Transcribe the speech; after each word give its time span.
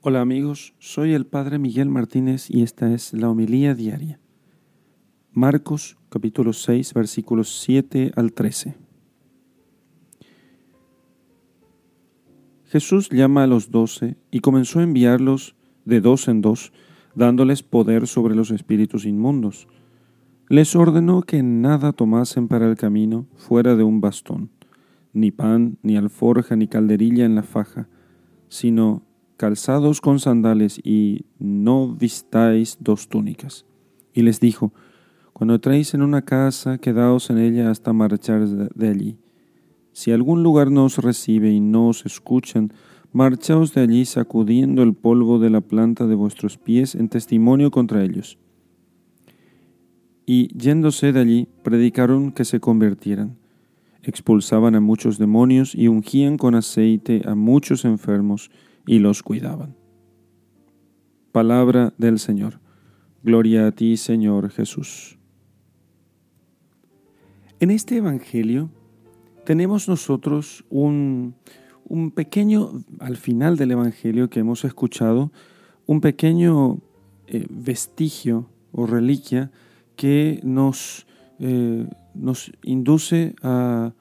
Hola 0.00 0.20
amigos, 0.20 0.74
soy 0.78 1.12
el 1.12 1.26
Padre 1.26 1.58
Miguel 1.58 1.88
Martínez 1.88 2.48
y 2.48 2.62
esta 2.62 2.94
es 2.94 3.12
la 3.12 3.28
homilía 3.28 3.74
diaria. 3.74 4.20
Marcos 5.32 5.98
capítulo 6.08 6.52
6 6.52 6.94
versículos 6.94 7.58
7 7.62 8.12
al 8.14 8.32
13. 8.32 8.76
Jesús 12.66 13.08
llama 13.08 13.42
a 13.42 13.48
los 13.48 13.72
doce 13.72 14.16
y 14.30 14.38
comenzó 14.38 14.78
a 14.78 14.84
enviarlos 14.84 15.56
de 15.84 16.00
dos 16.00 16.28
en 16.28 16.42
dos, 16.42 16.72
dándoles 17.16 17.64
poder 17.64 18.06
sobre 18.06 18.36
los 18.36 18.52
espíritus 18.52 19.04
inmundos. 19.04 19.66
Les 20.48 20.76
ordenó 20.76 21.22
que 21.22 21.42
nada 21.42 21.92
tomasen 21.92 22.46
para 22.46 22.70
el 22.70 22.76
camino 22.76 23.26
fuera 23.34 23.74
de 23.74 23.82
un 23.82 24.00
bastón, 24.00 24.50
ni 25.12 25.32
pan, 25.32 25.76
ni 25.82 25.96
alforja, 25.96 26.54
ni 26.54 26.68
calderilla 26.68 27.24
en 27.24 27.34
la 27.34 27.42
faja, 27.42 27.88
sino 28.48 29.07
calzados 29.38 30.02
con 30.02 30.18
sandales 30.18 30.78
y 30.84 31.24
no 31.38 31.94
vistáis 31.94 32.76
dos 32.80 33.08
túnicas. 33.08 33.64
Y 34.12 34.22
les 34.22 34.40
dijo, 34.40 34.74
Cuando 35.32 35.60
traéis 35.60 35.94
en 35.94 36.02
una 36.02 36.22
casa, 36.22 36.78
quedaos 36.78 37.30
en 37.30 37.38
ella 37.38 37.70
hasta 37.70 37.94
marchar 37.94 38.46
de 38.46 38.88
allí. 38.88 39.16
Si 39.92 40.12
algún 40.12 40.42
lugar 40.42 40.70
no 40.70 40.84
os 40.84 40.98
recibe 40.98 41.50
y 41.50 41.60
no 41.60 41.88
os 41.88 42.04
escuchan, 42.04 42.72
marchaos 43.12 43.72
de 43.74 43.80
allí 43.80 44.04
sacudiendo 44.04 44.82
el 44.82 44.94
polvo 44.94 45.38
de 45.38 45.50
la 45.50 45.60
planta 45.60 46.06
de 46.06 46.16
vuestros 46.16 46.58
pies 46.58 46.96
en 46.96 47.08
testimonio 47.08 47.70
contra 47.70 48.02
ellos. 48.02 48.38
Y 50.26 50.48
yéndose 50.48 51.12
de 51.12 51.20
allí, 51.20 51.48
predicaron 51.62 52.32
que 52.32 52.44
se 52.44 52.58
convirtieran. 52.58 53.38
Expulsaban 54.02 54.74
a 54.74 54.80
muchos 54.80 55.16
demonios 55.16 55.74
y 55.76 55.86
ungían 55.86 56.38
con 56.38 56.56
aceite 56.56 57.22
a 57.24 57.36
muchos 57.36 57.84
enfermos 57.84 58.50
y 58.88 59.00
los 59.00 59.22
cuidaban. 59.22 59.76
Palabra 61.30 61.92
del 61.98 62.18
Señor. 62.18 62.58
Gloria 63.22 63.66
a 63.66 63.72
ti, 63.72 63.98
Señor 63.98 64.50
Jesús. 64.50 65.18
En 67.60 67.70
este 67.70 67.98
Evangelio 67.98 68.70
tenemos 69.44 69.88
nosotros 69.88 70.64
un, 70.70 71.34
un 71.84 72.12
pequeño, 72.12 72.82
al 72.98 73.18
final 73.18 73.58
del 73.58 73.72
Evangelio 73.72 74.30
que 74.30 74.40
hemos 74.40 74.64
escuchado, 74.64 75.32
un 75.84 76.00
pequeño 76.00 76.78
eh, 77.26 77.46
vestigio 77.50 78.48
o 78.72 78.86
reliquia 78.86 79.50
que 79.96 80.40
nos, 80.44 81.06
eh, 81.40 81.86
nos 82.14 82.52
induce 82.62 83.34
a 83.42 83.92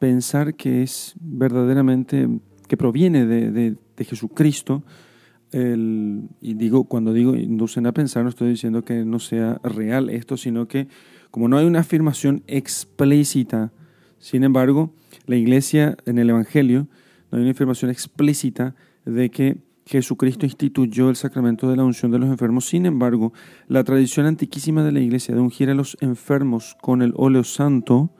pensar 0.00 0.54
que 0.54 0.82
es 0.82 1.14
verdaderamente, 1.20 2.28
que 2.66 2.76
proviene 2.76 3.24
de, 3.24 3.52
de 3.52 3.76
Jesucristo, 4.04 4.82
y 5.52 6.54
digo, 6.54 6.84
cuando 6.84 7.12
digo 7.12 7.36
inducen 7.36 7.86
a 7.86 7.92
pensar, 7.92 8.22
no 8.22 8.30
estoy 8.30 8.48
diciendo 8.50 8.84
que 8.84 9.04
no 9.04 9.18
sea 9.18 9.60
real 9.62 10.08
esto, 10.08 10.38
sino 10.38 10.66
que 10.66 10.88
como 11.30 11.48
no 11.48 11.58
hay 11.58 11.66
una 11.66 11.80
afirmación 11.80 12.42
explícita, 12.46 13.72
sin 14.18 14.44
embargo, 14.44 14.94
la 15.26 15.36
iglesia 15.36 15.96
en 16.06 16.18
el 16.18 16.30
Evangelio, 16.30 16.88
no 17.30 17.38
hay 17.38 17.42
una 17.42 17.50
afirmación 17.52 17.90
explícita 17.90 18.74
de 19.04 19.30
que 19.30 19.58
Jesucristo 19.84 20.46
instituyó 20.46 21.10
el 21.10 21.16
sacramento 21.16 21.68
de 21.68 21.76
la 21.76 21.84
unción 21.84 22.12
de 22.12 22.18
los 22.18 22.28
enfermos. 22.28 22.66
Sin 22.66 22.86
embargo, 22.86 23.32
la 23.66 23.82
tradición 23.84 24.26
antiquísima 24.26 24.84
de 24.84 24.92
la 24.92 25.00
iglesia 25.00 25.34
de 25.34 25.40
ungir 25.40 25.70
a 25.70 25.74
los 25.74 25.96
enfermos 26.00 26.76
con 26.80 27.02
el 27.02 27.12
óleo 27.16 27.44
santo, 27.44 28.10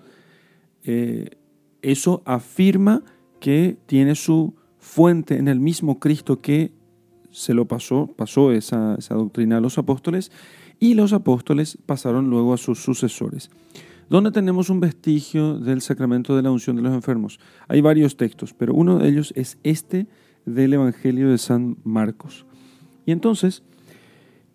eh, 0.84 1.30
eso 1.82 2.22
afirma 2.24 3.04
que 3.40 3.76
tiene 3.86 4.14
su 4.14 4.54
fuente 4.82 5.38
en 5.38 5.46
el 5.46 5.60
mismo 5.60 6.00
Cristo 6.00 6.40
que 6.40 6.72
se 7.30 7.54
lo 7.54 7.66
pasó, 7.66 8.10
pasó 8.16 8.50
esa, 8.52 8.98
doctrina 9.10 9.58
a 9.58 9.60
los 9.60 9.78
apóstoles 9.78 10.32
y 10.80 10.94
los 10.94 11.12
apóstoles 11.12 11.78
pasaron 11.86 12.28
luego 12.28 12.52
a 12.52 12.58
sus 12.58 12.82
sucesores. 12.82 13.48
¿Dónde 14.10 14.32
tenemos 14.32 14.68
un 14.68 14.80
vestigio 14.80 15.58
del 15.58 15.80
sacramento 15.80 16.36
de 16.36 16.42
la 16.42 16.50
unción 16.50 16.76
de 16.76 16.82
los 16.82 16.92
enfermos? 16.92 17.38
Hay 17.68 17.80
varios 17.80 18.16
textos, 18.16 18.52
pero 18.52 18.74
uno 18.74 18.98
de 18.98 19.08
ellos 19.08 19.32
es 19.36 19.56
este 19.62 20.08
del 20.44 20.74
Evangelio 20.74 21.30
de 21.30 21.38
San 21.38 21.78
Marcos. 21.84 22.44
Y 23.06 23.12
entonces, 23.12 23.62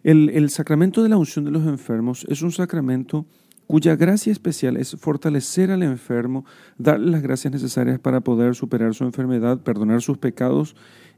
el, 0.03 0.30
el 0.30 0.50
sacramento 0.50 1.01
de 1.01 1.09
la 1.09 1.18
unción 1.18 1.46
de 1.46 1.51
los 1.51 1.66
enfermos 1.66 2.25
es 2.30 2.41
un 2.41 2.51
sacramento 2.51 3.25
cuya 3.67 3.95
gracia 3.97 4.31
especial 4.31 4.78
es 4.78 4.95
fortalecer 4.95 5.72
al 5.72 5.83
enfermo, 5.83 6.45
darle 6.78 7.11
las 7.11 7.22
gracias 7.22 7.53
necesarias 7.53 8.00
para 8.00 8.22
poder 8.22 8.55
superar 8.55 8.95
su 8.95 9.03
enfermedad, 9.03 9.61
perdonar 9.61 10.01
sus 10.01 10.17
pecados 10.17 10.75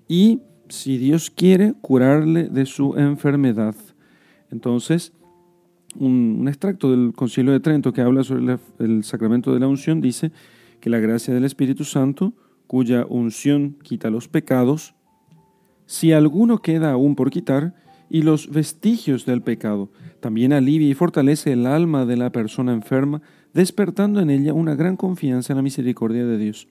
y, 0.08 0.42
si 0.68 0.98
Dios 0.98 1.30
quiere, 1.30 1.76
curarle 1.80 2.50
de 2.50 2.66
su 2.66 2.98
enfermedad. 2.98 3.76
Entonces, 4.52 5.14
un, 5.96 6.48
extracto 6.48 6.92
del 6.92 7.14
Concilio 7.16 7.52
de 7.52 7.60
Trento 7.60 7.94
que 7.94 8.02
habla 8.02 8.24
sobre 8.24 8.58
el 8.80 9.04
sacramento 9.04 9.54
de 9.54 9.60
la 9.60 9.68
unción 9.68 10.02
dice 10.02 10.32
que 10.80 10.90
la 10.90 11.00
gracia 11.00 11.34
del 11.34 11.46
Espíritu 11.46 11.84
Santo, 11.84 12.34
cuya 12.66 13.06
unción 13.08 13.78
quita 13.84 14.10
los 14.10 14.28
pecados, 14.28 14.96
si 15.86 16.12
alguno 16.14 16.60
queda 16.60 16.92
aún 16.92 17.16
por 17.16 17.30
quitar, 17.30 17.76
y 18.10 18.24
los 18.24 18.50
vestigios 18.50 19.26
del 19.26 19.42
pecado. 19.42 19.90
También 20.20 20.54
alivia 20.54 20.90
y 20.90 20.94
fortalece 20.94 21.54
el 21.54 21.66
alma 21.66 22.06
de 22.06 22.18
la 22.18 22.32
persona 22.32 22.74
enferma, 22.74 23.22
despertando 23.54 24.20
en 24.20 24.30
ella 24.30 24.54
una 24.54 24.76
gran 24.76 24.98
confianza 24.98 25.54
en 25.54 25.58
la 25.58 25.64
misericordia 25.64 26.26
de 26.26 26.38
Dios. 26.38 26.68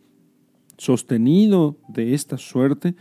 Sostenido 0.76 1.76
de 1.88 2.14
esta 2.14 2.38
suerte, 2.38 2.94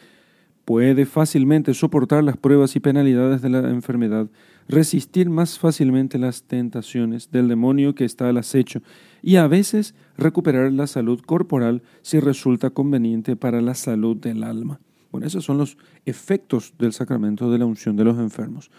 puede 0.68 1.06
fácilmente 1.06 1.74
soportar 1.74 2.26
las 2.26 2.36
pruebas 2.36 2.76
y 2.76 2.82
penalidades 2.82 3.42
de 3.42 3.48
la 3.48 3.60
enfermedad, 3.70 4.28
resistir 4.68 5.30
más 5.30 5.58
fácilmente 5.58 6.18
las 6.18 6.44
tentaciones 6.44 7.32
del 7.32 7.48
demonio 7.48 7.96
que 7.96 8.04
está 8.04 8.28
al 8.28 8.38
acecho 8.38 8.82
y 9.22 9.38
a 9.38 9.48
veces 9.48 9.96
recuperar 10.18 10.74
la 10.74 10.88
salud 10.88 11.22
corporal 11.22 11.84
si 12.02 12.20
resulta 12.20 12.70
conveniente 12.70 13.38
para 13.38 13.62
la 13.62 13.76
salud 13.76 14.18
del 14.18 14.44
alma. 14.44 14.82
Esos 15.24 15.46
son 15.46 15.58
los 15.58 15.78
efectos 16.06 16.74
del 16.78 16.94
sacramento 16.94 17.52
de 17.52 17.58
la 17.58 17.66
unción 17.66 17.96
de 17.96 18.04
los 18.04 18.18
enfermos. 18.18 18.70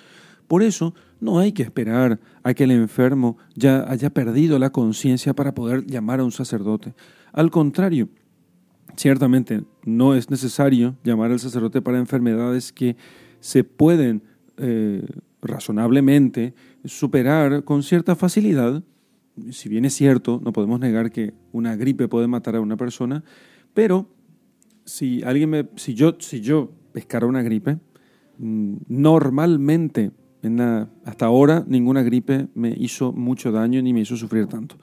Por 0.48 0.62
eso 0.62 0.94
no 1.20 1.38
hay 1.38 1.52
que 1.52 1.62
esperar 1.62 2.18
a 2.42 2.54
que 2.54 2.64
el 2.64 2.70
enfermo 2.70 3.36
ya 3.54 3.84
haya 3.88 4.10
perdido 4.10 4.58
la 4.58 4.70
conciencia 4.70 5.34
para 5.34 5.54
poder 5.54 5.86
llamar 5.86 6.20
a 6.20 6.24
un 6.24 6.32
sacerdote. 6.32 6.94
Al 7.32 7.50
contrario, 7.50 8.08
ciertamente 8.96 9.62
no 9.84 10.14
es 10.14 10.30
necesario 10.30 10.96
llamar 11.04 11.30
al 11.30 11.38
sacerdote 11.38 11.82
para 11.82 11.98
enfermedades 11.98 12.72
que 12.72 12.96
se 13.40 13.62
pueden 13.62 14.22
eh, 14.56 15.06
razonablemente 15.42 16.54
superar 16.84 17.64
con 17.64 17.82
cierta 17.82 18.16
facilidad. 18.16 18.82
Si 19.50 19.68
bien 19.68 19.84
es 19.84 19.94
cierto, 19.94 20.40
no 20.42 20.52
podemos 20.52 20.80
negar 20.80 21.12
que 21.12 21.34
una 21.52 21.76
gripe 21.76 22.08
puede 22.08 22.26
matar 22.26 22.56
a 22.56 22.60
una 22.60 22.76
persona, 22.76 23.22
pero 23.74 24.08
si 24.88 25.22
alguien 25.22 25.50
me, 25.50 25.68
si 25.76 25.94
yo, 25.94 26.16
si 26.18 26.40
yo 26.40 26.70
pescara 26.92 27.26
una 27.26 27.42
gripe, 27.42 27.78
mm, 28.38 28.76
normalmente, 28.88 30.12
en 30.42 30.60
hasta 30.60 31.26
ahora, 31.26 31.64
ninguna 31.66 32.02
gripe 32.02 32.48
me 32.54 32.70
hizo 32.70 33.12
mucho 33.12 33.52
daño 33.52 33.82
ni 33.82 33.92
me 33.92 34.00
hizo 34.00 34.16
sufrir 34.16 34.46
tanto. 34.46 34.76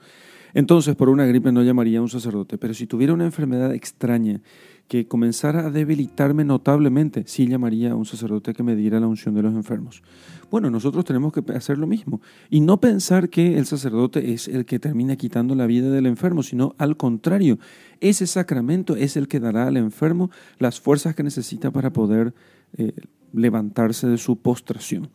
Entonces, 0.56 0.96
por 0.96 1.10
una 1.10 1.26
gripe 1.26 1.52
no 1.52 1.62
llamaría 1.62 1.98
a 1.98 2.00
un 2.00 2.08
sacerdote, 2.08 2.56
pero 2.56 2.72
si 2.72 2.86
tuviera 2.86 3.12
una 3.12 3.26
enfermedad 3.26 3.74
extraña 3.74 4.40
que 4.88 5.06
comenzara 5.06 5.66
a 5.66 5.70
debilitarme 5.70 6.44
notablemente, 6.44 7.24
sí 7.26 7.46
llamaría 7.46 7.92
a 7.92 7.94
un 7.94 8.06
sacerdote 8.06 8.54
que 8.54 8.62
me 8.62 8.74
diera 8.74 8.98
la 8.98 9.06
unción 9.06 9.34
de 9.34 9.42
los 9.42 9.52
enfermos. 9.52 10.02
Bueno, 10.50 10.70
nosotros 10.70 11.04
tenemos 11.04 11.34
que 11.34 11.42
hacer 11.52 11.76
lo 11.76 11.86
mismo 11.86 12.22
y 12.48 12.62
no 12.62 12.80
pensar 12.80 13.28
que 13.28 13.58
el 13.58 13.66
sacerdote 13.66 14.32
es 14.32 14.48
el 14.48 14.64
que 14.64 14.78
termina 14.78 15.16
quitando 15.16 15.54
la 15.54 15.66
vida 15.66 15.90
del 15.90 16.06
enfermo, 16.06 16.42
sino 16.42 16.74
al 16.78 16.96
contrario, 16.96 17.58
ese 18.00 18.26
sacramento 18.26 18.96
es 18.96 19.18
el 19.18 19.28
que 19.28 19.40
dará 19.40 19.66
al 19.66 19.76
enfermo 19.76 20.30
las 20.58 20.80
fuerzas 20.80 21.14
que 21.14 21.22
necesita 21.22 21.70
para 21.70 21.92
poder 21.92 22.32
eh, 22.78 22.94
levantarse 23.34 24.06
de 24.06 24.16
su 24.16 24.36
postración. 24.36 25.10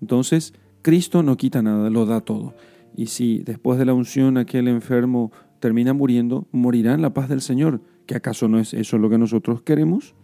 Entonces, 0.00 0.52
Cristo 0.82 1.22
no 1.22 1.36
quita 1.36 1.62
nada, 1.62 1.90
lo 1.90 2.06
da 2.06 2.22
todo. 2.22 2.54
Y 2.96 3.06
si 3.06 3.38
después 3.40 3.78
de 3.78 3.84
la 3.84 3.94
unción 3.94 4.36
aquel 4.36 4.68
enfermo 4.68 5.32
termina 5.60 5.92
muriendo, 5.92 6.48
morirá 6.52 6.94
en 6.94 7.02
la 7.02 7.14
paz 7.14 7.28
del 7.28 7.40
Señor. 7.40 7.80
¿Que 8.06 8.16
acaso 8.16 8.48
no 8.48 8.58
es 8.58 8.74
eso 8.74 8.98
lo 8.98 9.08
que 9.08 9.18
nosotros 9.18 9.62
queremos? 9.62 10.14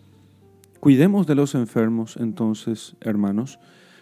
Cuidemos 0.80 1.26
de 1.26 1.34
los 1.34 1.54
enfermos 1.54 2.16
entonces, 2.16 2.96
hermanos, 3.00 3.58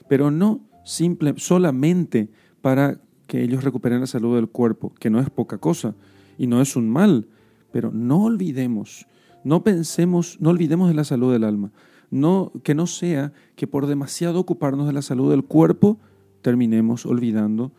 pero 0.09 0.31
no 0.31 0.61
simple, 0.85 1.35
solamente 1.37 2.31
para 2.61 3.01
que 3.27 3.43
ellos 3.43 3.65
recuperen 3.65 4.01
la 4.01 4.07
salud 4.07 4.35
del 4.37 4.49
cuerpo, 4.49 4.93
que 4.99 5.11
no 5.11 5.21
es 5.21 5.31
poca 5.31 5.59
cosa 5.59 5.95
y 6.39 6.47
no 6.47 6.61
es 6.61 6.77
un 6.77 6.91
mal, 6.91 7.29
pero 7.73 7.91
no 7.93 8.25
olvidemos, 8.25 9.07
no 9.45 9.65
pensemos, 9.65 10.39
no 10.41 10.51
olvidemos 10.51 10.89
de 10.89 10.95
la 10.95 11.05
salud 11.05 11.33
del 11.33 11.45
alma, 11.45 11.73
no 12.11 12.53
que 12.63 12.75
no 12.75 12.87
sea 12.87 13.33
que 13.57 13.67
por 13.67 13.87
demasiado 13.87 14.41
ocuparnos 14.41 14.87
de 14.87 14.93
la 14.93 15.03
salud 15.03 15.31
del 15.31 15.45
cuerpo 15.45 15.99
terminemos 16.43 17.07
olvidando 17.07 17.73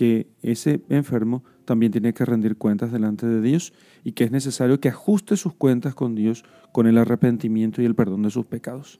que 0.00 0.28
ese 0.40 0.80
enfermo 0.88 1.44
también 1.66 1.92
tiene 1.92 2.14
que 2.14 2.24
rendir 2.24 2.56
cuentas 2.56 2.90
delante 2.90 3.26
de 3.26 3.42
Dios 3.42 3.74
y 4.02 4.12
que 4.12 4.24
es 4.24 4.30
necesario 4.30 4.80
que 4.80 4.88
ajuste 4.88 5.36
sus 5.36 5.52
cuentas 5.52 5.94
con 5.94 6.14
Dios 6.14 6.42
con 6.72 6.86
el 6.86 6.96
arrepentimiento 6.96 7.82
y 7.82 7.84
el 7.84 7.94
perdón 7.94 8.22
de 8.22 8.30
sus 8.30 8.46
pecados. 8.46 8.98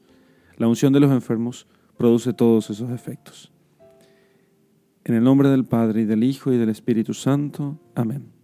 La 0.58 0.68
unción 0.68 0.92
de 0.92 1.00
los 1.00 1.10
enfermos 1.10 1.66
produce 1.96 2.34
todos 2.34 2.68
esos 2.68 2.90
efectos. 2.90 3.50
En 5.04 5.14
el 5.14 5.24
nombre 5.24 5.48
del 5.48 5.64
Padre, 5.64 6.02
y 6.02 6.04
del 6.04 6.22
Hijo, 6.22 6.52
y 6.52 6.58
del 6.58 6.68
Espíritu 6.68 7.14
Santo. 7.14 7.80
Amén. 7.94 8.39